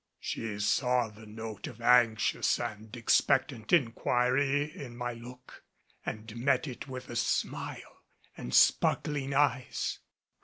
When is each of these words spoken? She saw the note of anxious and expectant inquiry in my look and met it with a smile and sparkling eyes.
She 0.19 0.57
saw 0.59 1.09
the 1.09 1.27
note 1.27 1.67
of 1.67 1.79
anxious 1.79 2.59
and 2.59 2.97
expectant 2.97 3.71
inquiry 3.71 4.75
in 4.75 4.97
my 4.97 5.13
look 5.13 5.63
and 6.03 6.35
met 6.37 6.67
it 6.67 6.87
with 6.87 7.07
a 7.11 7.15
smile 7.15 8.01
and 8.35 8.51
sparkling 8.51 9.35
eyes. 9.35 9.99